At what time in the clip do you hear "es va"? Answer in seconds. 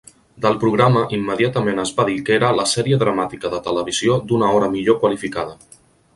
1.83-2.05